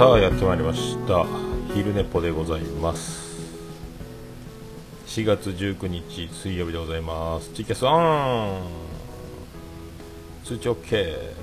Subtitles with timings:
[0.00, 1.26] さあやってまいりました。
[1.74, 3.38] 昼寝ぽでございます。
[5.08, 7.50] 4月19日水曜日でございます。
[7.50, 8.62] ツイキャスオン!
[10.42, 11.34] 通知 OK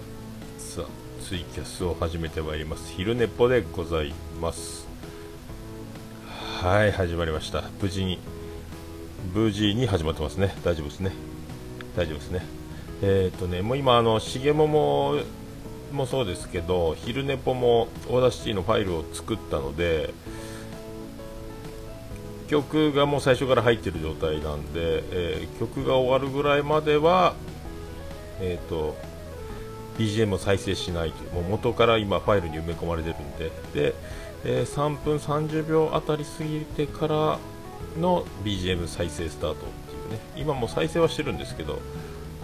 [0.57, 2.91] さあツイキャスを始めてまいります。
[2.91, 4.88] 昼寝ぽでございます。
[6.60, 7.64] はい始まりました。
[7.80, 8.18] 無事に
[9.36, 10.55] 無事に始まってますね。
[10.64, 11.12] 大丈夫ですね。
[11.96, 12.44] 大丈夫ですね。
[13.04, 15.20] えっ、ー、とねもう今あの重桃
[15.91, 20.14] もそうですけど昼寝ぽも Audacity のファイルを作ったので
[22.48, 27.36] 曲がもう最初から入ってる状態なんで、えー、曲が終わるぐらいまでは、
[28.40, 28.95] えーと、
[29.98, 33.52] BGM を再生しないというもう元から今ファイルに埋め込まれてるんで。
[33.73, 33.95] で、
[34.45, 37.40] えー、3分30秒あたり過ぎてから
[38.00, 40.20] の BGM 再生スタートっていうね。
[40.38, 41.80] 今も再生はしてるんですけど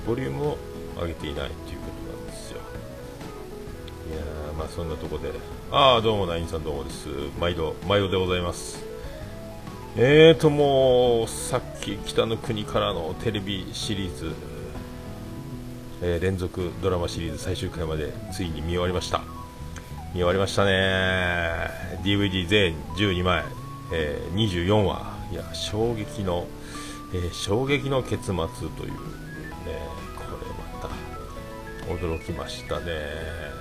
[0.05, 0.57] ボリュームを
[0.99, 2.22] 上げていないといういや
[4.57, 5.31] まあそんなとこで。
[5.71, 7.07] ああどうもナインさんどうもです。
[7.39, 8.83] 毎度毎度でございます。
[9.95, 14.31] えーともうさっき北の国からのテレビシリーズ、
[16.01, 19.21] えー、連続ドラマシリーズ最終回までついに見終わりました。
[20.13, 20.71] 見終わりましたね。
[22.03, 23.43] DVD 全12枚、
[23.91, 26.47] えー、24話いや衝撃の、
[27.13, 28.97] えー、衝撃の結末というね
[30.15, 30.89] これまた
[31.91, 33.52] 驚きましたね。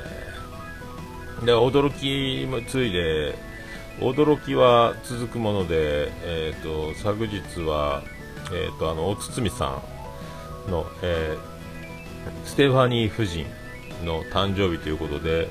[1.45, 3.35] で驚きもついで
[3.99, 8.03] 驚きは続くもので、えーと、昨日は、
[8.53, 9.81] えーと、あのお堤さ
[10.69, 13.47] んの、えー、ステファニー夫人
[14.05, 15.49] の誕生日ということで、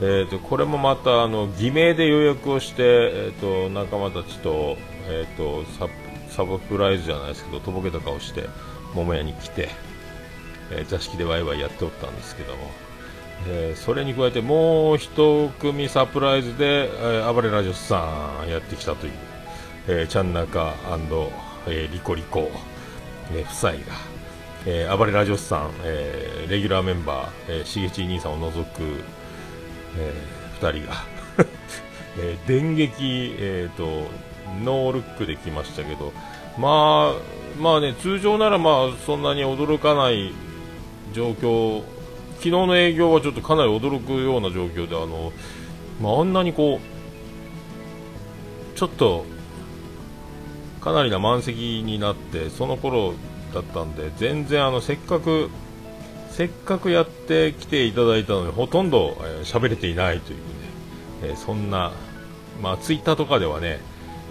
[0.00, 5.88] えーと、これもまたあの偽名で予約をして、えー、と仲間たちと,、えー、とサ
[6.30, 8.48] サプライズじゃないですけどとぼけた顔して
[8.94, 9.68] 桃屋に来て、
[10.70, 12.85] えー、座敷でワイワイやっておったんですけども。
[13.48, 19.12] えー、それに加えてもう一組サプライズで、えー、暴れラジオスさんやってきたという、
[19.88, 20.74] えー、ちゃんなか
[21.68, 22.50] えー、リコリコ、
[23.32, 23.78] えー、夫妻が、
[24.66, 28.82] えー、暴れラジオスさん、えー、レギュラーメンバー、えー、しげち兄さんを除く、
[29.98, 30.96] えー、2人が
[32.18, 34.08] えー、電撃、えーと、
[34.64, 36.12] ノールックで来ましたけど、
[36.56, 40.32] まあ、まあね、通常ならまあそんなに驚かない
[41.12, 41.82] 状況
[42.36, 45.32] 昨日の営業はちょっとかなり驚くような状況であの、
[46.00, 49.24] まあ、あんなにこうちょっと
[50.80, 53.14] かなりな満席になってその頃
[53.52, 55.50] だったんで全然あのせっかく
[56.30, 60.44] せっかくやってきていただいたのにほとんど喋、えー、れていないというね、
[61.22, 61.92] えー、そんな、
[62.60, 63.80] まあ、ツイッターとかではね、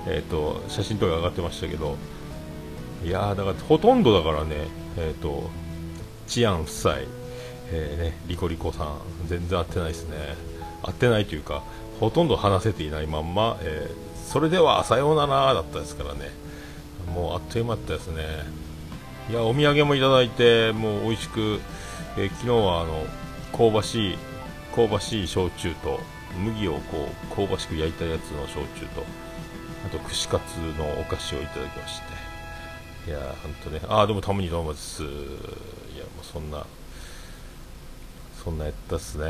[0.07, 1.97] えーと、写真とか上がってましたけど
[3.03, 4.67] いやだからほとんどだからね、
[4.97, 5.49] えーと、
[6.27, 6.95] 治安夫妻
[7.71, 10.35] えー、ね、リコリコさん、全然合ってないですね、
[10.83, 11.63] 合ってないというか、
[11.99, 16.31] ほとんど話せていないまんま、えー、それではさようならだったですからね、
[17.13, 18.23] もうあっという間だったですね、
[19.29, 21.59] いやお土産もいただいて、もう美味しく、
[22.17, 23.05] えー、昨日はあの
[23.51, 24.17] 香ばしい
[24.75, 25.99] 香ばしい焼酎と
[26.37, 29.03] 麦をこう香ばしく焼いたやつの焼酎と
[29.85, 32.15] あと串カツのお菓子をいただきまして。
[33.07, 33.81] いや本当ね。
[33.87, 35.03] ああどうもたまにどうもです。
[35.03, 35.19] いやも
[36.21, 36.65] うそんな
[38.45, 39.25] そんなやったっすね。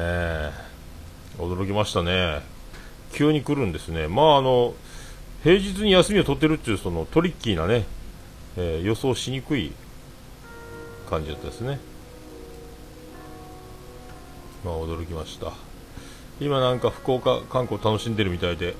[1.38, 2.42] 驚きましたね。
[3.14, 4.10] 急に来るんですね。
[4.10, 4.74] まああの
[5.42, 7.86] 平日に休みを取ってるっていうそのトリッキーなね、
[8.58, 9.72] えー、予想しにくい
[11.10, 11.80] 感じだったですね。
[14.66, 15.54] まあ驚きました。
[16.42, 18.76] 今なんか福岡観光楽しんでるみたいで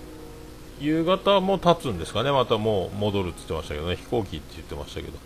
[0.82, 2.32] 夕方も経つんですかね。
[2.34, 3.96] またもう戻るって言ってましたけどね。
[3.96, 5.18] 飛行機って言ってましたけど。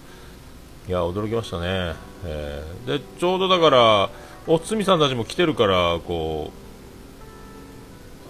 [0.90, 1.94] いや驚きましたね、
[2.26, 4.10] えー、でちょうどだから
[4.48, 6.52] おつみさんたちも来てるからこ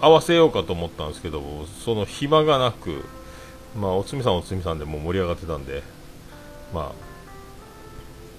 [0.01, 3.05] う合わせようかと思ったんですけどその暇がなく、
[3.77, 5.83] まあ、おつみさんおつみさんでも盛り上がってたんで、
[6.73, 6.91] まあ、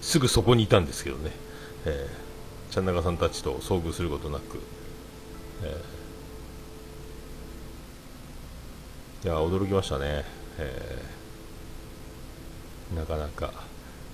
[0.02, 1.30] すぐそこにいたんですけどね、
[1.86, 4.60] えー、ちゃんなかさんたちと遭遇することなく、
[5.64, 10.26] えー、いや驚きましたね、
[10.58, 13.69] えー、なかなか。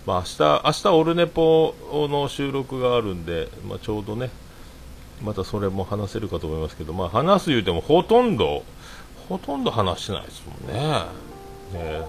[0.06, 1.74] まあ、明日明日オルネポ
[2.08, 4.30] の収録があるんで、まあ、ちょうどね、
[5.22, 8.62] またそれも話せるかと思いますけど、まあ、話す言うてもほとんど、
[9.28, 10.80] ほとんど話してないですもんね。
[11.72, 12.02] ね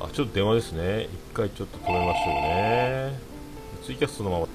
[0.00, 1.04] あ、ちょっと電話ですね。
[1.04, 3.18] 一回ちょっと止めましょうね。
[3.82, 4.48] ツイキャストのまま。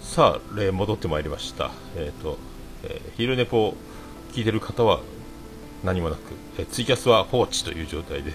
[0.00, 1.72] さあ、例戻ってまいりました。
[1.96, 2.38] えっ、ー、と、
[2.84, 3.74] えー、昼寝ぽ
[4.32, 5.00] 聞いてる方は
[5.82, 6.20] 何もなく、
[6.58, 8.32] えー、ツイキャスは放置という状態で、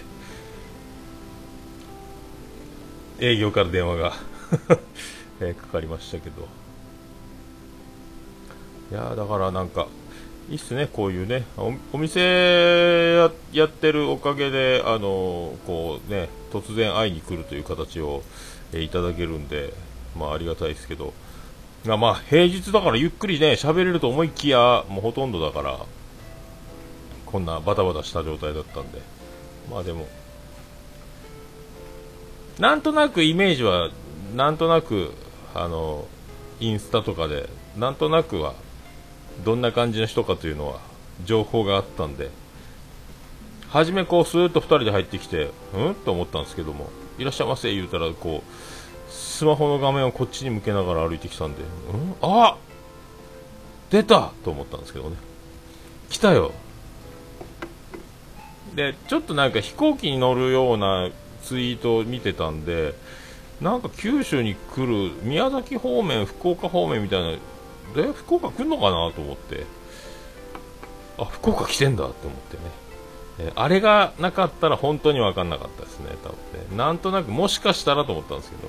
[3.20, 4.12] 営業から電話が。
[5.40, 6.48] え、 かかりましたけど。
[8.90, 9.86] いやだからなんか
[10.48, 11.44] いいっすね、こういうね、
[11.92, 18.22] お店やってるおかげで、あのこうね、突然会いに来るという形を、
[18.72, 19.72] えいただけるんで、
[20.16, 21.12] まあ、ありがたいですけど、
[21.84, 25.78] まあ、平日だからゆっくりね、喋れると思いきや、もうほとんどだから、
[27.26, 29.00] こんなバタバタした状態だったんで、
[29.70, 30.06] まあでも、
[32.58, 33.90] なんとなくイメージは、
[34.34, 35.12] なんとなく、
[35.54, 36.06] あの、
[36.60, 38.54] インスタとかで、なんとなくは、
[39.44, 40.80] どんな感じの人かというのは、
[41.24, 42.30] 情報があったんで、
[43.68, 45.94] 初めこう、スーッと2人で入ってきて、うん？
[45.94, 51.62] と思ったんですけども、いらっしゃいませ言うたら、こう、スマホの画面をこっちに向けながら歩いてきたんで、
[51.92, 52.14] うん？
[52.22, 52.56] あ
[53.90, 55.16] 出たと思ったんですけどね。
[56.10, 56.52] 来たよ。
[58.74, 61.08] で、ちょっとなんか飛行機に乗るような
[61.48, 62.94] ツイートを見てたんで、
[63.62, 67.30] なんか九州に来る、宮崎方面、福岡方面みたいな、
[67.94, 69.64] で、福岡来るのかなと思って、
[71.16, 72.62] あ、福岡来てんだって思ってね。
[73.40, 76.36] えあれがなかったら本当に分かんなかったですね、多分
[76.70, 76.76] ね。
[76.76, 78.68] なんとなくもしかしたらと思ったんですけど。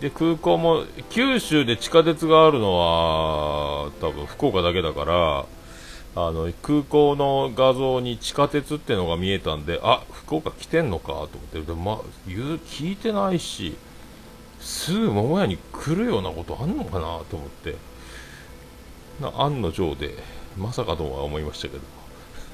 [0.00, 5.46] で、空港も、九州で地下鉄があるのは、多分福岡だけだから、
[6.26, 13.76] あの、空港の画像に地下鉄っていうのが見えたんで、あ、福岡来てんのかと思って、でまあ、言う、聞いてないし、
[14.60, 17.76] すぐ桃屋に来るようなことあんのかなと思って、
[19.20, 20.14] な案の定で、
[20.56, 21.82] まさかとは思いましたけど、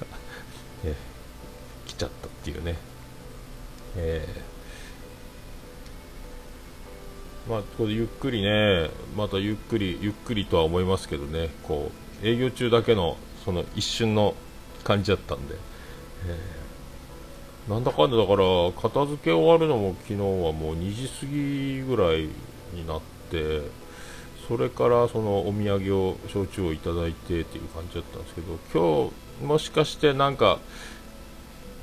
[0.85, 0.95] え
[1.87, 2.77] 来ちゃったっていうね。
[3.97, 14.35] えー、まあ、これゆっくりね、またゆっくり、ゆっくりとは思いますけどね、こう、営業中だけのその一瞬の
[14.85, 15.55] 感じだったんで、
[16.27, 22.29] えー、なんだかんだだから片付け終わるのも昨日はもう2時過ぎぐらい
[22.73, 23.01] になっ
[23.31, 23.63] て
[24.49, 29.11] それからそのお土産を焼酎をいただいてっていう感じだったんですけど今
[29.41, 30.59] 日もしかしてなんか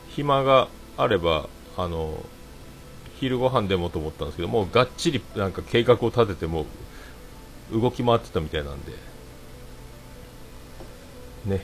[0.09, 0.67] 暇が
[0.97, 1.47] あれば
[1.77, 2.23] あの
[3.19, 6.65] 昼ご飯でもと思ったんですけどもうがっちりなんか計画を立てても
[7.71, 9.10] 動き回ってたみたいなんで。
[11.45, 11.63] ね、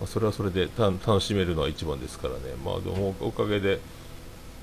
[0.00, 3.80] まあ、それはそれで楽しめるのは一番ですからね、まあ、でもおかげで、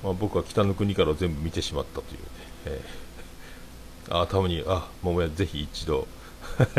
[0.04, 2.28] まあ、僕は北の国から全部見てしまったというね、
[2.66, 6.08] えー、 あたまに、あ桃屋、ぜひ一度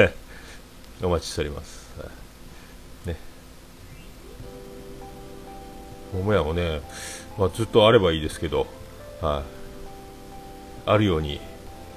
[1.02, 1.84] お待ちしております。
[3.04, 3.16] ね、
[6.12, 6.80] 桃屋もね、
[7.36, 8.66] まあ、ずっとあればいいですけど、
[9.20, 11.40] はい、あるように、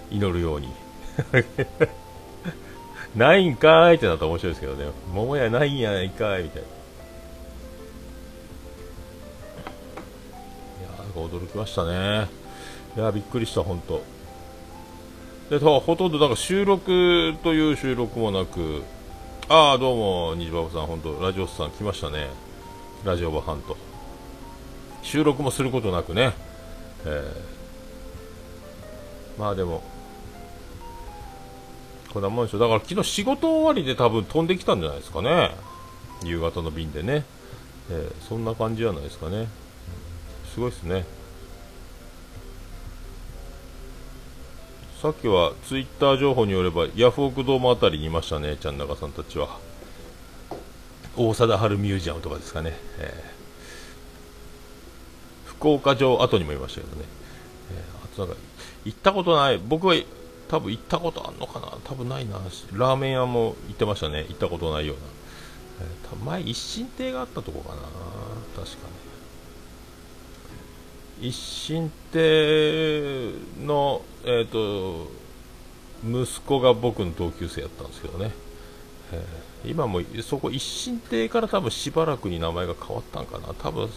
[0.10, 0.70] 祈るように。
[3.16, 4.92] ないんかいってなったら面白いですけどね。
[5.14, 6.68] 桃屋ないんやないかいみたいな。
[10.80, 12.28] いや驚きましたね。
[12.96, 14.02] いやびっくりした、本当。
[15.50, 18.84] で、ほとんどなんか収録という収録もなく、
[19.50, 22.28] ああ、どうも、虹バブさん、本当、ラジオスさん来ましたね。
[23.06, 23.78] ラジオバハンと。
[25.04, 26.34] 収録もすることなくね。
[27.06, 29.84] えー、まあでも、
[32.18, 32.58] こんなもんでしょ。
[32.58, 35.52] だから昨日仕事終わりで多分飛んできたんじゃないですかね。
[36.24, 37.24] 夕方の便でね、
[37.92, 39.48] えー、そんな感じじゃないですかね。
[40.52, 41.06] すごいですね。
[45.00, 48.58] さっきはツイッター情報によればヤフオクドームあたりにいましたね。
[48.60, 49.60] ちゃん中さんたちは。
[51.16, 57.06] 大貞治ミュージアムとかですかね、えー、福岡城跡にもいましたけどね、
[57.72, 58.42] えー、あとなんか
[58.86, 59.60] 行ったことない。
[59.60, 59.94] 僕は
[60.48, 61.78] 多分行ったことあんのかな？
[61.84, 62.40] 多分ないな。
[62.74, 64.26] ラーメン屋も行ってましたね。
[64.30, 65.04] 行ったことないような、
[65.82, 67.82] えー、前一心亭があったとこかな。
[68.56, 68.88] 確か
[71.20, 73.34] に一心亭
[73.66, 75.12] のえっ、ー、と
[76.06, 78.32] 息子が僕の同級生やったんですけどね、
[79.12, 83.54] えー、今もそこ一心亭から多分しばらくに名前が変わったんかな。
[83.54, 83.90] 多分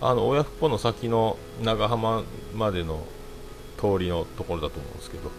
[0.00, 2.22] あの親不孝の先の長浜
[2.54, 3.04] までの
[3.76, 5.30] 通りのところだと思うんですけど。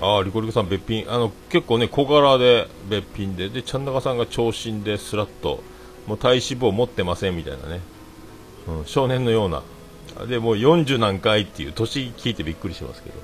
[0.00, 1.10] ああ、リコリコさん別品。
[1.10, 5.62] あの、結構ね、小柄で別品で、で、ちゃん中さんが長身でスラッと、
[6.06, 7.80] もう体脂肪持ってませんみたいなね。
[8.66, 9.62] うん、少年のような。
[10.26, 13.16] で、もう40何回っていう、年聞いてびっくりしますけど。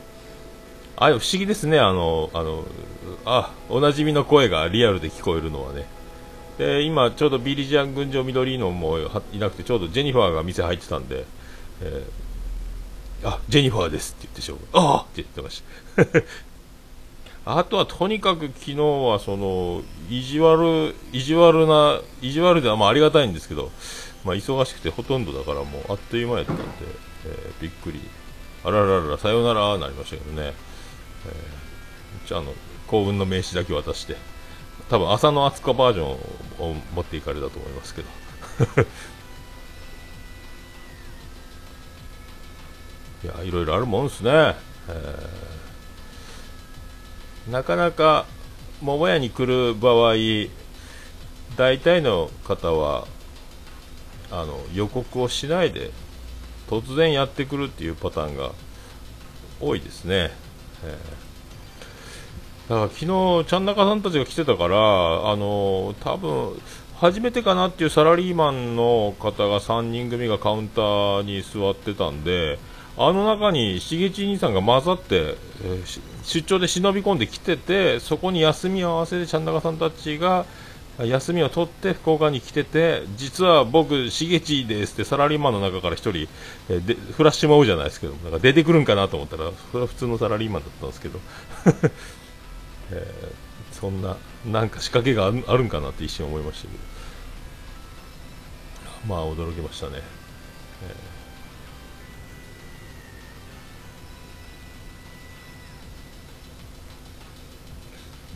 [0.96, 2.64] あ不思議ですね、あの、あの、
[3.24, 5.86] あ、おなじみの声がリアルで聞こえるのはね。
[6.60, 8.98] で今、ちょうどビリジアン群青緑のも
[9.32, 11.24] いなくてちょうどジェニファーが店入ってたんで、
[11.80, 15.62] えー、あジェニファーですって言ってしょうああって言ってまし
[15.96, 16.12] た。
[17.58, 23.70] あとはとにかく昨日はその意地悪意地悪な意地悪ではまあありがたいんですけど、
[24.26, 26.62] まあ、忙しくてほとんどだからもうあっという間やったんで、
[27.24, 28.00] えー、びっくり。
[28.64, 30.52] あららららさよならなりましたけどね、
[31.26, 32.52] えー、じゃあの
[32.86, 34.16] 幸運の名刺だけ渡して。
[34.90, 36.08] 多分朝の厚子バージョン
[36.58, 38.08] を持っていかれたと思いますけど。
[43.22, 44.56] いやいろいろあるもんですね、
[44.88, 48.24] えー、なかなか
[48.80, 50.14] 桃屋に来る場合
[51.56, 53.06] 大体の方は
[54.30, 55.90] あの予告をしないで
[56.66, 58.52] 突然やってくるっていうパターンが
[59.60, 60.30] 多いですね、
[60.82, 61.29] えー、
[62.70, 64.76] だから昨日ちゃん中さんたちが来てたから
[65.28, 66.52] あの多分
[66.94, 72.60] 初めてかなっていうサラリーマンの方が3人組がカウンターに座ってたんで
[72.96, 75.34] あの中にしげち兄さんが混ざって、
[75.64, 80.46] えー、出張で忍び込んできててそこに休み合わせてちゃん中さんたちが
[80.98, 86.28] 休みを取って福岡に来てて実は僕、しげちですってサラリーマンの中から1人、
[86.68, 91.18] えー、でフラッシュマウじゃないですけどなんか出てくるんかなと思ったらそれは普通のサラリーマンだったんですけど、
[92.92, 94.16] えー、そんな
[94.46, 96.80] なんか仕掛けがあるんかなって一瞬思いましたけど
[99.06, 99.92] まあ驚きましたね。
[99.96, 101.20] えー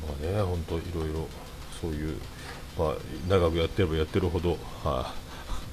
[0.04, 1.26] まあね、本当いろいろ
[1.80, 2.18] そういう、
[2.78, 2.94] まあ、
[3.28, 5.14] 長くやってればやってるほど、はあ、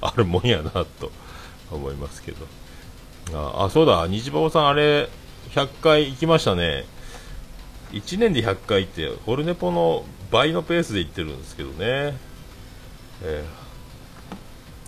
[0.00, 1.10] あるもんやなと
[1.70, 2.46] 思いますけど。
[3.34, 5.08] あ、あそうだ、虹パパさん、あれ、
[5.54, 6.86] 100回行きましたね。
[7.92, 12.16] 1年で100回って、オルネポの倍のペースで行ってるんですけどね。
[13.22, 13.44] え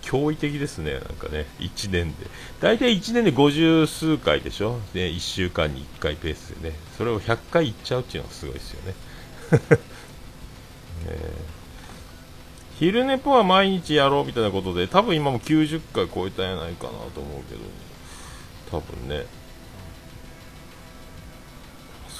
[0.02, 2.26] ー、驚異的ですね、なんかね、1年で。
[2.60, 8.94] 大体1年で50数回でしょ、ね、1週間に1回ペースでね、それを100回行っちゃうっていうのがすごいですよね。
[11.06, 17.60] えー、昼寝ぽは毎日やろうみたいなことで多分今も90回超えたんやないかなと思うけど、
[18.70, 19.26] 多分ね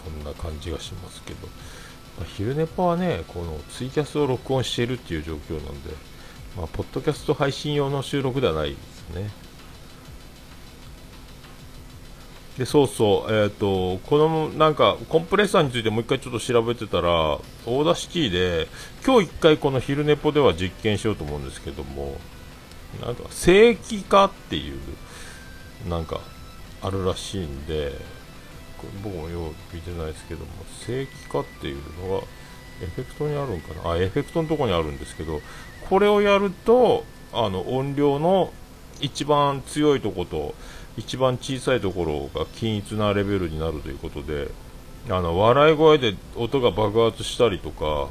[0.04, 1.46] そんな感じがしますけど、
[2.18, 5.90] まあ、昼寝ぽはねこのツイキャスを録音しているっていう状況なんで、
[6.56, 9.30] まあ、ポッドキャスト配信用の収録ではないですね。
[12.58, 18.68] でそうそう、えっ、ー、とこのなんかコンプレッサーについてもう一回ちょっと調べてたら Audacity で
[19.04, 22.16] 今日一回この昼寝ぽでは実験しようと思うんですけども
[23.02, 24.78] なんか正規化っていう
[25.88, 26.20] なんか
[26.80, 27.99] あるらしいんで
[28.83, 30.50] 僕もよう見てないですけども
[30.87, 31.76] 正規化っていう
[32.09, 32.25] のが
[32.83, 33.93] エフェクトにあるんかな？
[33.93, 35.40] あエフェクトのとこにあるんですけど
[35.88, 38.52] これをやるとあの音量の
[39.00, 40.54] 一番強いとこと
[40.97, 44.49] 一番小さいところが均一なレベルになるということで
[45.09, 48.09] あの笑い声で音が爆発したりとか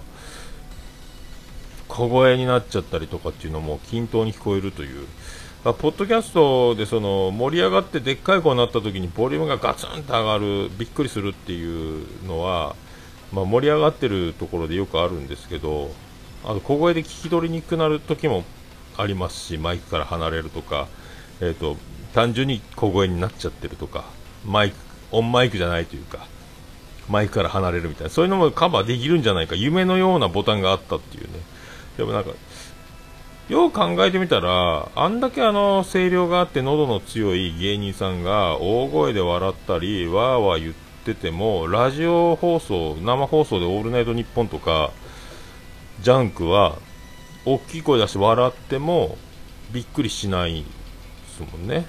[1.87, 5.07] 小声になっちゃったりとかっていうのも均等に聞こえるという
[5.63, 12.75] ポッドキャストでその盛り上がってでっかい声になった時にボリュームがガツンと上がるびっくりするっていうのは、
[13.31, 15.91] まあ、盛り上がってるところでよくあるんですけど
[16.43, 18.43] あと小声で聞き取りにくくなる時も
[18.97, 20.87] ありますしマイクから離れるとか、
[21.39, 21.77] えーと
[22.13, 24.05] 単純に小声になっちゃってるとか
[24.45, 24.75] マイク
[25.11, 26.27] オンマイクじゃないというか
[27.09, 31.29] マイクから離れるみたいなそういうのもカバーできるんじゃないか夢のようなボタンがあったっていうね。
[31.97, 32.31] でもなんか
[33.53, 40.73] よう考えてみたらあんだけあの声量があって喉の強い芸人さんが大声で笑ったりわーわー言っ
[41.05, 44.89] ててもラジオ放送生放送で「オールナイトニッポン」とか
[46.01, 46.79] ジャンクは
[47.45, 49.19] 大きい声出して笑っても
[49.71, 50.67] びっくりしないで
[51.27, 51.85] すもんね。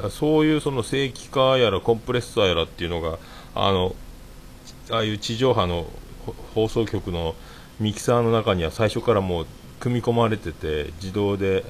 [0.00, 3.18] だそういうその正規化やらコンプレッサーやらっていうのが
[3.56, 3.96] あの
[4.92, 5.86] ああいう地上波の
[6.54, 7.34] 放送局の
[7.80, 9.46] ミキサーの中には最初からもう
[9.80, 11.64] 組み込まれてて自動で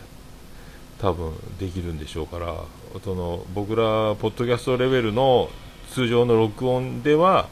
[0.98, 2.54] 多分できるんでしょうから
[3.02, 5.48] その僕らポッドキャストレベルの
[5.90, 7.48] 通常の録音では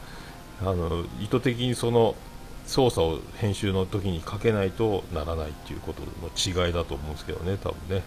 [0.61, 2.15] あの意図的にその
[2.67, 8.03] 操作を編集の時にかけないとならないっていうことの違いだと思うんですけどね多分ね。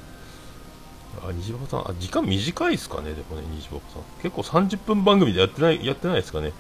[1.20, 4.02] あ、虹パパさん、あ、時間短いですかね、でもね、虹パパさん。
[4.22, 6.52] 結構30分番組でやってない、やってないですかね。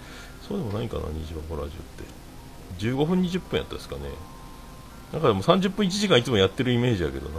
[0.46, 2.84] そうでもないかな、虹パパラジオって。
[2.84, 4.02] 15分、20分やったですかね。
[5.12, 7.38] なんかでも30分1時間いつもやってるイメージやけどな。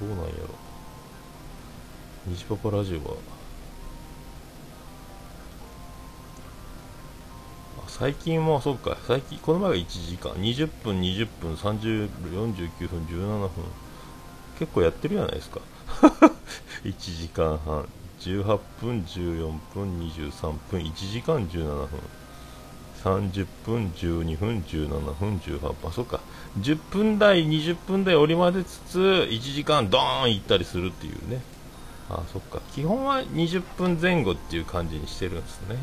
[0.00, 0.32] どうなんやろ。
[2.26, 3.16] 虹パパラジオは、
[7.86, 8.96] 最近はそうか。
[9.06, 10.32] 最近この前が1時間。
[10.32, 13.50] 20分20分30 49分17分
[14.58, 15.60] 結構やってるじゃないですか。
[16.82, 17.88] 1時間半。
[18.18, 20.80] 18分14分23分。
[20.80, 21.88] 1時間17分。
[23.04, 26.20] 30分、12分、17分、18分、そっか、
[26.58, 31.42] 10分台、20分台折り混ぜつつ、1時間ドーン行ったりするっていうね、
[32.08, 35.76] あそっか、基本は20分前後っていう感じにしてるんですね。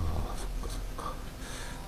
[0.00, 1.12] あそっかそっか。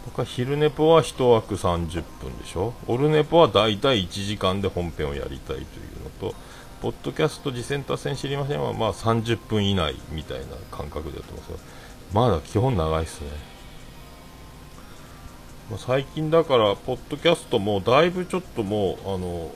[0.06, 5.64] 僕は昼寝ぽは1枠30分でしょ、オルネポはだいたい1時間で本編をやりたいという
[6.24, 6.34] のと、
[6.82, 11.58] ポッドキャスト次戦多戦知りませんは、まあ30分以内みたいな感覚でやってますが、
[12.12, 13.49] まだ基本長いっすね。
[15.70, 19.52] まあ、最近だから、ポッドキャストもだいぶちょっともう、あの、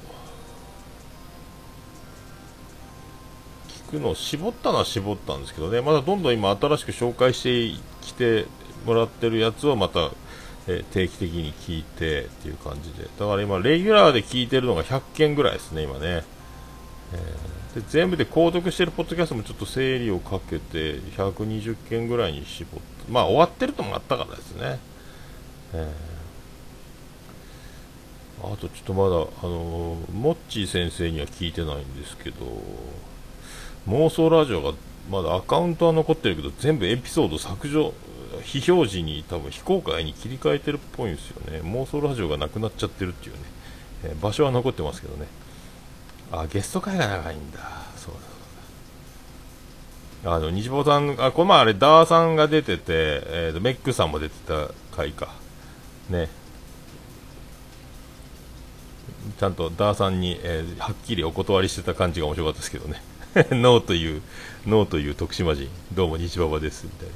[3.88, 8.47] 聞くのを絞ったのは絞ったんですけどね、まだどんどん今新しく紹介してきて
[8.87, 10.12] もらってるやつをまた、
[10.68, 16.23] え、定期的に聞いてっていう感じで、だから今、レギュラーで聞いてるのが100件ぐらいですね、今ね。
[17.12, 24.80] えー、で全部で購読してるポッドキャストもちょっと整理をかけて120件ぐらいに絞ってまあ終わってるともあったからですね、
[25.76, 32.37] えー、あとちょっとまだ、あの、モッチー先生には聞いてないんですけど
[33.88, 34.73] 妄想ラジオが
[35.11, 37.93] まだアカウントは残ってるけど全部エピソード削除
[38.43, 41.61] 非表示に多分非公開に切り替えてるっぽいんですよね。
[41.62, 43.40] 妄想ラジオがなくなっちゃってるっていうね、
[44.04, 45.26] えー、場所は残ってますけどね。
[46.33, 47.59] あゲスト会が長いんだ。
[47.97, 48.35] そうだ
[50.26, 55.35] あの西坊さんあこの前あれダーさんが出てて、えーと、メックさんも出てた回か。
[56.11, 56.29] ね。
[59.39, 63.03] ちゃんとダーさんに、えー、はっきりお断りしてた感じが面白かったですけどね。
[63.51, 64.23] ノーという
[64.67, 65.69] ノーという徳島人。
[65.93, 67.09] どうも西馬場ですみたい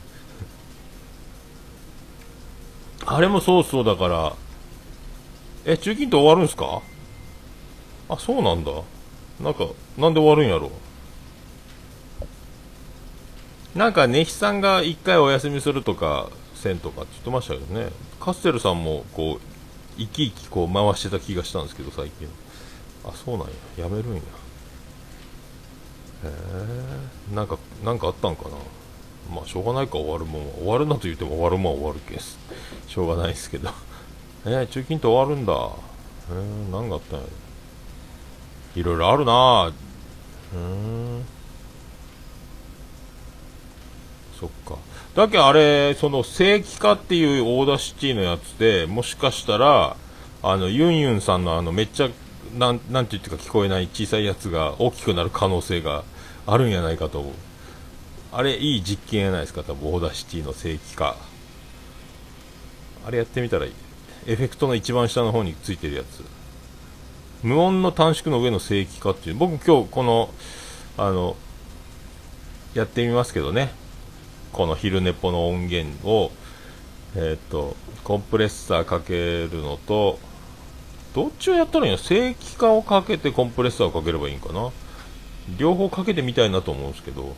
[3.07, 3.15] な。
[3.17, 4.35] あれもそうそうだから。
[5.65, 6.81] え中近東終わるんすか？
[8.09, 8.73] あそうなんだ。
[9.41, 9.67] なんか、
[9.97, 10.73] なんで終わるんやろ
[13.77, 17.91] なんか、ねひさんが一回お休みするとか、せんとかって言ってましたけどね。
[18.21, 19.41] カステルさんも、こう、
[19.97, 22.29] 生き生きこう回してた気がしたんですけど、最近。
[23.05, 23.53] あ、そうなんや。
[23.85, 24.21] やめるんや。
[24.21, 24.23] へ
[26.25, 27.35] え。
[27.35, 28.51] なんか、なんかあったんかな。
[29.35, 32.39] まあ、しょうがないか、終わるもん終わるなと言っても終わるもん終わるけす。
[32.89, 33.71] しょうがないですけど。
[34.45, 35.53] えー、中近東終わるんだ。
[36.31, 37.49] えー、なんかあったんやろ。
[38.75, 39.73] いろいろあるな
[40.55, 41.25] うん
[44.39, 44.77] そっか
[45.19, 49.97] だけあれその正規化っていう Audacity のやつでもしかしたら
[50.45, 52.09] あのユンユンさんのあのめっちゃ
[52.57, 56.05] なんなんて言ってか聞こえない小さいやつが大きくなる可能性が
[56.47, 57.33] あるんやないかと思う。
[58.31, 61.17] あれいい実験やないですか多分 Audacity の正規化。
[63.05, 63.73] あれやってみたらいい。
[64.29, 66.23] エフェクトの一番下の方についてるやつ。
[67.43, 69.35] 無音の短縮の上の正規化っていう。
[69.35, 70.31] 僕今日この
[70.97, 71.35] あの
[72.75, 73.88] やってみますけどね。
[74.53, 76.31] この昼寝ぽの音源を
[77.15, 80.19] えっ、とコンプレッサーかけるのと
[81.15, 81.99] どっちをやったらいいの？
[81.99, 84.71] 正規化をかけてコンプレッサーをかければいいんかな？
[85.59, 87.35] 両方かけてみたいなと思うんですけど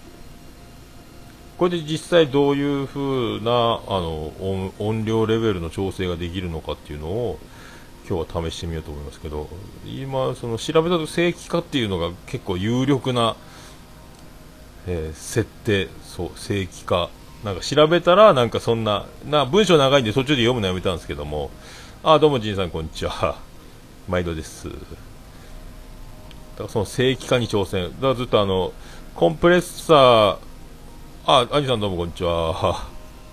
[1.58, 4.32] これで実際どういう風なあの
[4.78, 7.38] 音量レベルの調整ができるのかっていうのを
[8.08, 9.48] 今日は試してみようと思いますけど
[9.84, 13.36] 今その調べたと正規化っていうのが結構有力な、
[14.86, 17.10] えー、設定そう正規化。
[17.44, 21.50] なんか調べたらなんかそんなな文章長いんで途中で読むのやめたんですけども。
[22.02, 23.36] あどうもじいさんこんにちは。
[24.08, 24.68] 毎度です。
[24.68, 27.90] だからその正規化に挑戦。
[27.90, 28.72] だからずっとあの
[29.14, 30.36] コンプレッサー
[31.26, 32.86] あアニさんどうもこんにちは。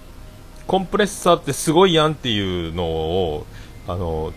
[0.67, 3.45] コンプレッサーってすごいやんっていうのを
[3.87, 4.33] あの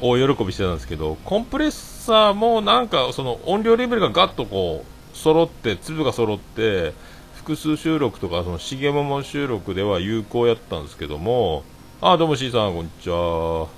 [0.00, 6.92] 大喜びしてたんですけど、コンプレッサーもなんかその音量レベルがガッとこう揃って、粒が揃って、
[7.36, 11.64] 複数収録とか、その重桃収録では有効やったんですけども、
[12.00, 13.68] あ、どうも C さん、こんにちは。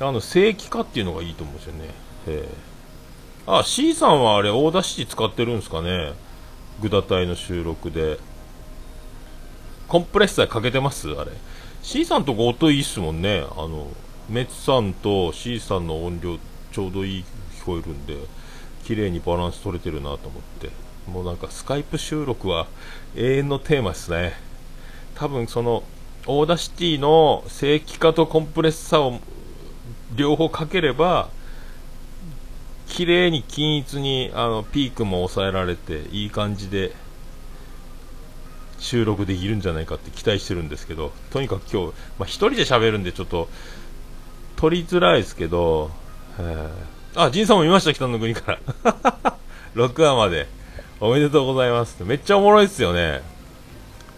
[0.00, 1.90] あの、正規化っていうのがいいと思うんですよね。
[2.26, 2.48] え
[3.46, 6.12] あ、C さんはあれ、 Audacity 使ってるんですかね。
[6.80, 8.18] グダ隊の収録で。
[9.86, 11.10] コンプレッサーかけてます？
[11.10, 11.30] あれ。
[11.82, 13.44] C さんとこ音いいっすもんね。
[13.56, 13.88] あの、
[14.28, 16.38] メツさんと C さんの音量
[16.72, 17.24] ちょうどいい
[17.60, 18.16] 聞こえるんで
[18.84, 20.70] 綺麗にバランス取れてるなと思って。
[21.10, 22.66] もうなんかスカイプ収録は
[23.14, 24.32] 永遠のテーマですね。
[25.14, 25.82] 多分その
[26.26, 29.20] Audacity の正規化とコンプレッサーを
[30.16, 31.28] 両方かければ
[32.88, 36.92] 綺麗に均一にあのピークも抑えられていい感じで
[38.78, 43.48] 収録できるんじゃないかって期待してるんですけどとにかく今日、まあ、1人で喋るんでちょっと
[44.56, 45.90] 取りづらいですけど、
[47.16, 49.34] あ、仁さんも見ました、北の国から。
[49.76, 50.48] 6話まで。
[51.00, 52.02] おめでとうございます。
[52.04, 53.22] めっちゃおもろいっすよね。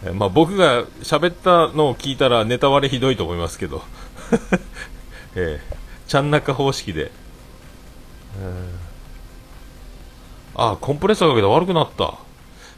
[0.03, 3.83] え、まあ、僕が喋ったのを聞いたらネタ割れひどいと思いますけど、
[5.35, 7.11] えー、ちゃん中方式で、
[10.55, 12.15] ああ、コンプレッサーかけて悪くなった。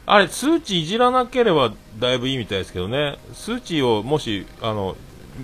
[0.06, 4.96] あれ、数値いじらなければだいぶいいみたいですけどね、数値をもし、あの、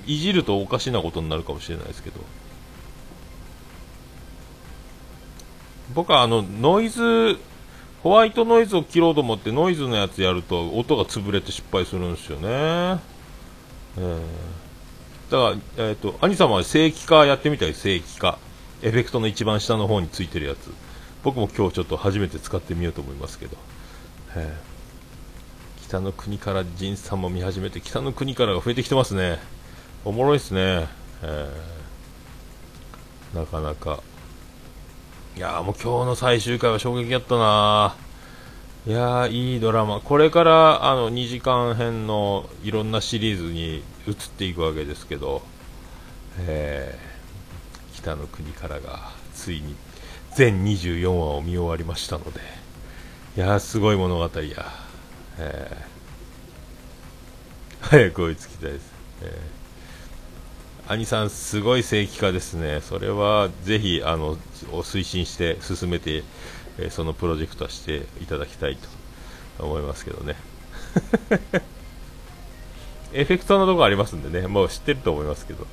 [0.07, 2.21] いじるとおかしなことになるかもしれないですけど。
[5.97, 7.39] 僕はあの、ノイズ、
[8.03, 13.01] ホワイトノイズを切ろうと思ってノイズのやつやると音が潰れて失敗するんですよね。
[13.97, 14.21] えー、
[15.31, 18.39] だから、えっ、ー、と、兄様は正規化やってみたい正規化。
[18.83, 20.71] エフェクトの一番下の方についてるやつ。
[21.25, 23.57] 僕も今日ちょっと初めて使ってみようと思いますけど。
[24.37, 29.39] えー、北の国から仁さんも見始めて、北の国からが増えてきてますね。
[30.05, 30.89] おもろいっすね。
[31.23, 34.01] えー、なかなか。
[35.37, 37.95] いやもう今日の最終回は衝撃やったな
[38.87, 40.01] いやいいドラマ。
[40.01, 45.43] これから、あの、2時間編のいろんなシリーズに移っていくわけですけど、
[46.39, 49.75] えー、北の国からが、ついに、
[50.37, 52.41] 全24話を見終わりましたので、
[53.37, 54.31] いやすごい物語や。
[55.39, 58.93] えー、早く追いつきたいです。
[59.23, 59.56] えー
[60.89, 66.23] 兄さん、すごい正規化ですね、それはぜひあの推進して進めて、
[66.79, 70.37] えそのプロジェクトはしていただきたいと思いますけどね。
[73.13, 75.67] エフェクトのとこありますんでね、もう知ってると思いますけど、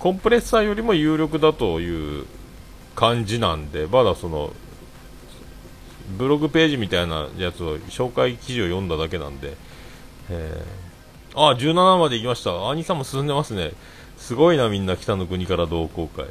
[0.00, 2.26] コンプレッサーよりも有力だという
[2.96, 4.52] 感じなんで、まだその
[6.18, 9.56] ブログページみたいなやつを紹介記事を読んだだけなんで、
[10.28, 10.92] えー
[11.34, 12.70] あ、17まで行きました。
[12.70, 13.72] 兄さんも進んでますね。
[14.22, 16.26] すごいな、みんな北の国から同好会。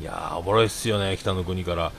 [0.00, 1.90] いやー、おもろいっすよね、北の国から。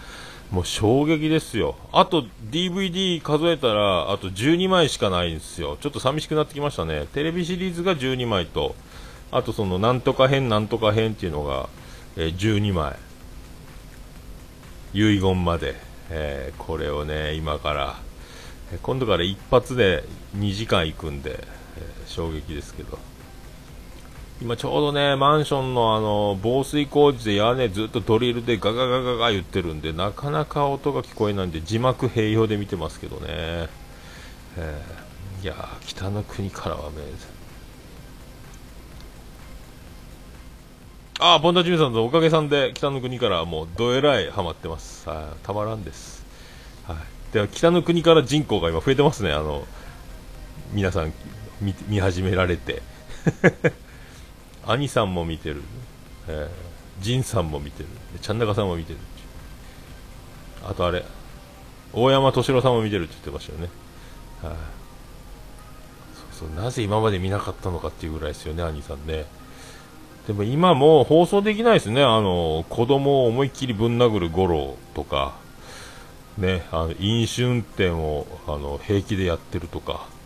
[0.50, 1.76] もう衝撃ですよ。
[1.92, 5.78] あと DVD 数えたら、あと12枚しかないんですよ。
[5.82, 7.08] ちょっと寂しくなってきましたね。
[7.14, 8.76] テレビシリーズが12枚と、
[9.30, 11.68] あとそのなんとか編なんとか編っていうのが、
[12.16, 12.96] えー、12枚。
[14.94, 15.76] 遺言まで。
[16.10, 17.98] えー、これをね、今から
[18.82, 20.06] 今度から一発で
[20.38, 22.98] 2時間行くんで、えー、衝撃ですけど
[24.42, 36.98] 今ちょうどねマンションのあの防水工事で屋根ずっとドリルでガガガガガ言ってるんでなかなか音が聞こえないんで字幕併用で見てますけどね、えー、いや北の国からはめ
[41.20, 45.10] ああ、ボンダジミさんのおかげさんで北の国からもうどえらいハマってます。
[45.10, 46.24] はい、たまらんです。
[46.88, 46.98] はい。
[47.34, 49.66] では北の国から人口が今増えてますね、あの
[50.74, 51.14] 皆さん
[51.62, 52.82] 見見始められて、
[54.66, 55.62] 兄さんも見てる、
[56.28, 57.90] えー、仁さんも見てる、
[58.22, 59.00] ちゃん中さんも見てる、
[60.68, 61.04] あとあれ、
[61.94, 63.70] 大山敏郎さんも見てるって言ってましたよね。
[64.44, 64.54] はい、
[66.32, 69.26] そうそうなぜ今まで見なかったのかっていうぐらいですよね、兄さんね。
[70.28, 75.36] でも今も放送できないですね、あの子供を思いっきりぶん殴る五郎とか、
[76.38, 80.17] ね、あの飲酒運転をあの平気でやってるとか。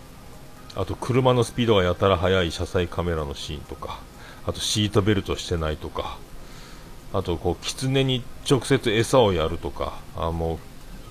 [0.75, 3.99] あと車のスピードがやたら速い車載カメラのシーンとか
[4.45, 6.17] あとシートベルトしてないとか
[7.13, 10.59] あとこう狐に直接餌をやるとかあも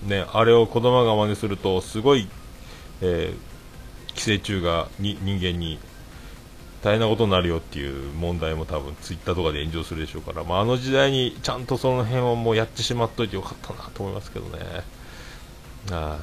[0.05, 2.29] う、ね、あれを子供が真似するとすごい、
[3.03, 5.79] えー、寄生虫がに人間に
[6.83, 14.59] 大変なことになるよっていう問題も多分ツイッターとかで炎上するでしょうから、まあ、あの時代にちゃんとその辺をもうやってしまっといてよかったなと思いますけどね。
[15.91, 16.19] あ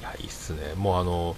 [0.00, 0.74] いや、いいっすね。
[0.76, 1.34] もうあの、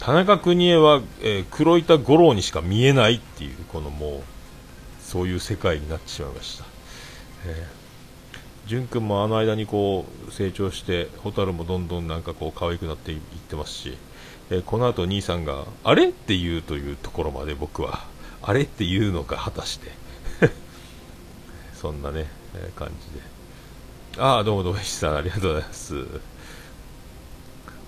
[0.00, 4.22] 田中邦衛は、えー、黒板五郎にしか見えないっていう、このもう、
[5.02, 6.64] そういう世界になってしまいました。
[7.44, 13.98] えー、淳君もあの間にこう成長して、蛍もどんどんなんかこう可愛くなっていってますし、
[14.50, 18.04] えこの後兄さんがあれって言うというところまで僕は
[18.42, 19.92] あれって言うのか果たして
[21.72, 24.22] そんなね、えー、感じで。
[24.22, 26.06] ああどうもどうも石さんありがとうございます。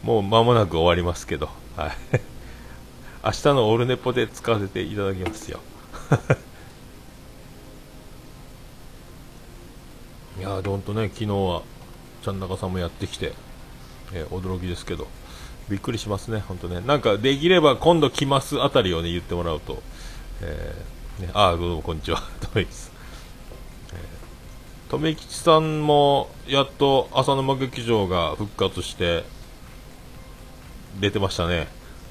[0.04, 1.61] もう間もなく終わりますけど。
[1.76, 1.92] はい
[3.24, 5.60] 明日のオールネポで使わせていただきますよ
[10.38, 11.62] いやーほんとね昨日は
[12.22, 13.32] ちゃん中さんもやってきて、
[14.12, 15.06] えー、驚きですけど
[15.68, 16.80] びっくりしますね、本当ね。
[16.80, 19.82] なんか、できれば今度来ますあたりをね、言ってもらうと。
[20.42, 22.22] えー、ね、あ、どうもこんにちは。
[22.40, 22.92] とめきす。
[23.92, 29.24] えー、とめきちさんも、やっと浅沼劇場が復活して、
[31.00, 31.68] 出てましたね。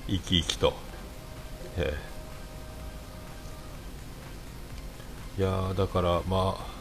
[0.07, 0.73] 生き生きと。
[1.77, 6.71] えー、いやだから、まあ、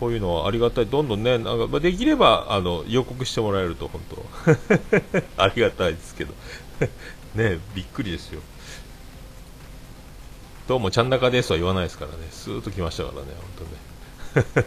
[0.00, 4.24] こういうのはありがたい、どんどんね、なんかまあ、できればあの予告してもらえると、本当、
[5.42, 6.34] ありがたいですけど、
[7.36, 8.40] ねびっくりですよ。
[10.66, 13.28] どうも、ちゃん中ですは言わないですからね、スーッと来ましたからね、
[14.34, 14.66] 本当ね。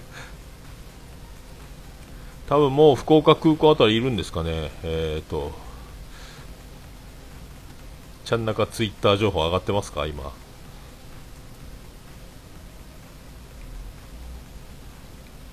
[2.47, 5.51] 多分もう福岡空港あたりいるんですかね、えっ、ー、と、
[8.25, 10.31] ちゃん中ツイッター情報上がってますか、今。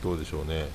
[0.03, 0.69] どうでしょうね。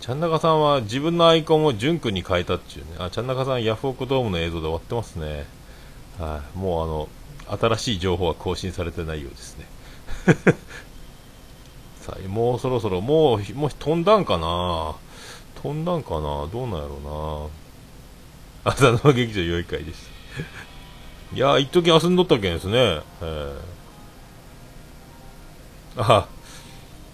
[0.00, 2.96] ちゃんなかさんは自分のアイコンをジュン君に変えたっていうね。
[2.98, 5.46] あ、ちゃんなかさんヤフオクドームの映像で終わってますね。
[6.18, 7.08] はい、も
[7.48, 9.66] うあの、新しい情報は更新されてないようですね。
[12.04, 14.94] さあ、もうそろそろ、もう、もう飛んだんかな？
[15.62, 16.46] 飛んだんかな？
[16.52, 17.50] どうなんやろ
[18.64, 18.70] うな？
[18.72, 19.98] 浅沼劇場良い会でし
[21.30, 21.36] た。
[21.36, 22.74] いや一時遊んどったけんですね。
[22.76, 23.54] えー
[25.96, 26.26] あ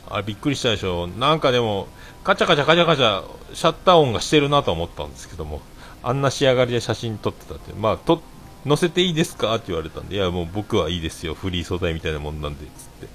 [0.08, 1.06] あびっくりしたでしょ。
[1.06, 1.86] なんかでも
[2.24, 3.22] カチャカチャカチャカチャ
[3.52, 5.60] シャッター音がしてるなと思ったんですけども。
[6.02, 7.74] あんな仕上がりで写真撮ってたって。
[7.74, 8.22] まあと
[8.66, 9.54] 載せていいですか？
[9.54, 11.34] って言われたんでいやもう僕はいいですよ。
[11.34, 13.08] フリー素材みたいなもんなんでつって、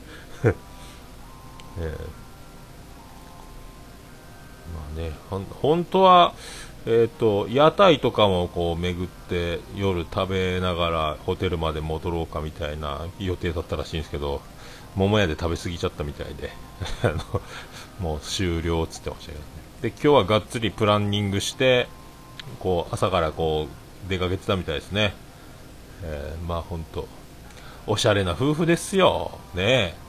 [1.79, 1.85] えー、
[4.73, 5.11] まあね
[5.61, 6.33] 本当は
[6.87, 14.41] えーと、屋台とかもこう巡って夜食べながらホテルまで戻ろうかみたいな予定だったらしいんですけど
[14.95, 16.51] 桃屋で食べ過ぎちゃったみたいで
[17.99, 19.45] もう終了っつってましたけどね。
[19.81, 21.87] で今日はがっつりプランニングして
[22.59, 25.15] こう朝からこう出かけてたみたいですね、
[26.03, 27.07] えー、まあ本当
[27.87, 29.39] おしゃれな夫婦ですよ。
[29.55, 30.04] ねえ。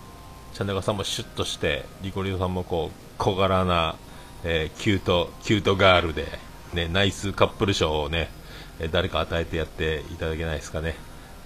[0.57, 3.95] チャンネルさんもシュッとしてリコリドさんもこう小柄な、
[4.42, 6.27] えー、キュートキュートガールで、
[6.73, 8.31] ね、ナイスカップル賞をね
[8.81, 10.95] え誰か与えてやっていただけないですかね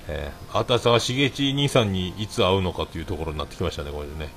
[0.08, 4.28] えー、あたさはしげち兄さんにいつ会うのかというところになってきましたね、これでね。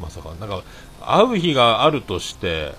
[0.00, 0.64] まさか、なんか、
[1.00, 2.72] 会う日があるとして、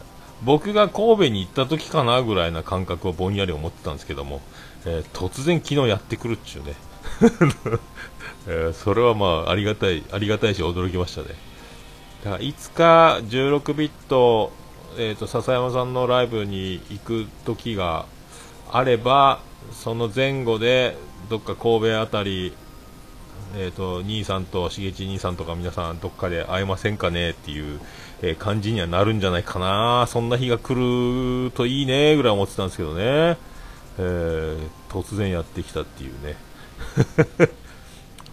[0.44, 4.42] 僕が神戸に行った時かなぐらいな感覚をぼんやり思ってたんですけども、
[4.86, 6.74] えー、突然昨日やってくるっちゅうね。
[8.48, 11.30] えー、それはまあ、ありがたい、ありがたいし驚きましたね。
[12.24, 14.52] だから、いつか16ビット、
[14.98, 18.06] え、ー、と、笹山さんのライブに行く時が
[18.72, 19.40] あれば、
[19.72, 20.98] その前後で
[21.30, 22.54] どっか神戸あたり、
[23.56, 27.80] えーと、兄さんとしげち兄さんとか皆さんどっかで会えませんかねっていう、
[28.22, 30.06] え、感じにはなるんじゃないかな。
[30.08, 33.38] そんな日が来るといいねぐらい思ってたんですけどね、
[33.98, 34.58] えー、
[34.90, 36.36] 突然やってきたっていうね。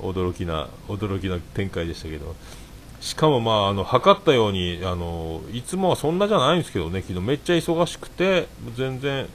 [0.02, 2.34] 驚きな驚きな展開でしたけど
[3.00, 9.26] しかもまああの測ったようにあのいつもはそんなじゃないんですけどね昨日めっちゃ忙しくて全然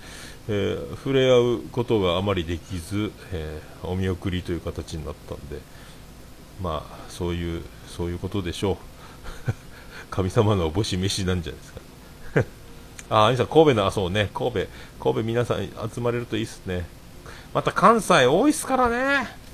[0.48, 5.60] えー、触れ合うことがあまりできず、えー、お見送りという形になったんで、
[6.62, 8.78] まあ、そういう、そういうことでしょう。
[10.12, 12.46] 神様のおぼし飯なんじゃないですか。
[13.24, 14.68] あ、兄さん、神戸の、あ、そうね、神戸、
[15.00, 16.86] 神戸皆さん集まれるといいっすね。
[17.52, 19.45] また関西多いっすからね。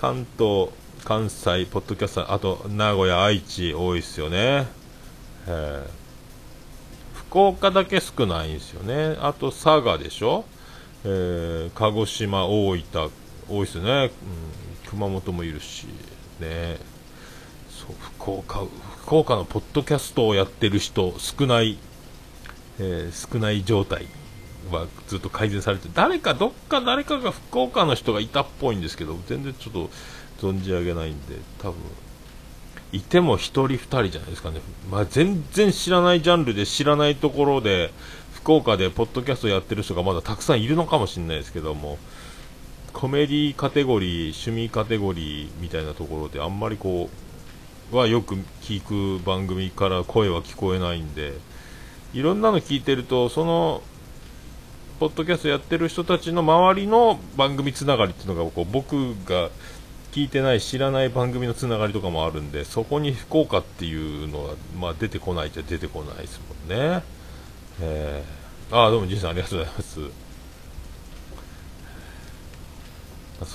[0.00, 0.70] 関東、
[1.04, 4.66] 関西、ポッドキャスト、あと、名古屋、愛知多いっすよね。
[5.46, 5.86] え
[7.12, 9.18] 福岡だけ少ないんですよね。
[9.20, 10.46] あと佐賀でしょ、
[11.04, 13.10] え、鹿児島、大分、
[13.46, 14.10] 多いですよね、うん、
[14.88, 15.86] 熊本もいるし、
[16.40, 16.78] ね、
[17.68, 18.64] そう福岡
[19.02, 21.76] 福岡のポッドキャストをやってる人少ない、
[22.78, 24.06] え、少ない状態
[24.76, 29.90] はずっと改善されて誰かどっか誰かが福岡の人がいたっぽいんですけど全然ちょっと
[30.40, 31.76] 存じ上げないんで多分
[32.92, 37.92] いても1人2人じゃないですかね、まあ、全然知らないジャンルで知らないところで
[38.34, 41.98] 福岡でポッドキャストやってる人がまだたくさんいるのかもしれないですけども
[42.92, 47.08] コメディカテゴリー、趣味カテゴリーみたいなところであんまりこ
[47.92, 51.34] うはよく聞く番組から声は聞こえないんで
[52.12, 53.82] いろんなの聞いてるとその
[55.00, 59.48] ポッドキャストやってる人たちの周りの番組つながりっていうのがこう僕が
[60.12, 67.02] 聞いてない知らない番組のつながりとかもあるんでそこに福岡っていうのは、まあ、出てこないじゃ出てこないですもんね、
[67.80, 70.00] えー、ああどうもじいさんありがとうございます。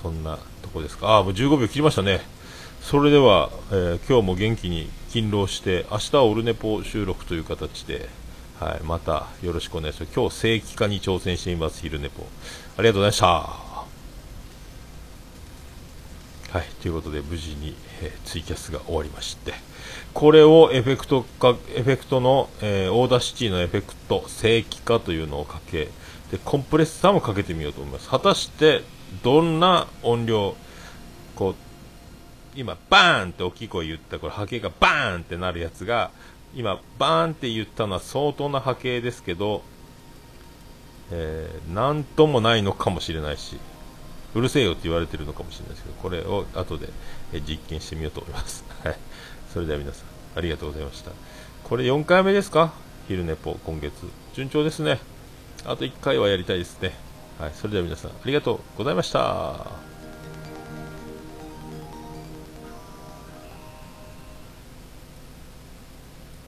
[0.01, 1.10] そんなとこですか。
[1.10, 2.21] ああもう15秒切りましたね。
[2.81, 8.10] それでは、えー、今日も元気に勤労して明日はオルネポ収録という形で
[8.60, 10.13] はい、またよろしくお願いします。
[10.13, 12.24] 今日正規化に挑戦しています、昼寝ぽ。
[12.78, 13.26] ありがとうございました。
[16.58, 19.54] はい、ということで無事に、えー、ツイキャスが終わりまして
[20.13, 25.89] これをエフェクトかエフェクトの、えー、 Audacity のエフェクト正規化というのをかけ
[26.32, 28.84] でコンプレッサーもかけてみようと思います果たして
[29.22, 30.56] どんな音量
[31.36, 31.56] こう
[32.56, 36.12] 今、バーンって大きい声言った、これ波形がバーンってなるやつが、
[36.56, 39.62] 今、バーンって言ったのは相当な波形ですけど、
[41.12, 43.58] えー、なんともないのかもしれないし、
[44.34, 46.89] うるせえよって言われてるのかもしれないですけど、これを後で
[47.48, 48.63] 実験してみようと思います。
[48.84, 48.98] はい。
[49.54, 50.06] それでは皆さん、
[50.38, 51.12] ありがとうございました。
[51.63, 52.74] これ4回目ですか？
[53.08, 53.91] 昼寝ぽ、今月。
[54.34, 55.00] 順調ですね。
[55.65, 56.94] あと1回はやりたいですね。
[57.39, 57.52] はい。
[57.54, 59.94] それでは皆さん、ありがとうございました。